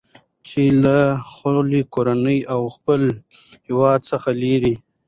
[0.47, 0.97] چې له
[1.31, 3.01] خپلې کورنۍ او له خپل
[3.67, 4.73] هیواد څخه لېرې